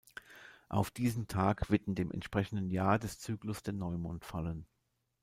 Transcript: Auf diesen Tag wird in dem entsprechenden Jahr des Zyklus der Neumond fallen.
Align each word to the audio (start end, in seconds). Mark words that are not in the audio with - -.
Auf 0.67 0.89
diesen 0.89 1.27
Tag 1.27 1.69
wird 1.69 1.85
in 1.85 1.93
dem 1.93 2.09
entsprechenden 2.09 2.71
Jahr 2.71 2.97
des 2.97 3.19
Zyklus 3.19 3.61
der 3.61 3.73
Neumond 3.73 4.25
fallen. 4.25 4.65